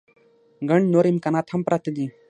ګڼ 0.69 0.79
نور 0.93 1.05
امکانات 1.13 1.45
هم 1.49 1.61
پراته 1.67 1.89
دي. 1.95 2.05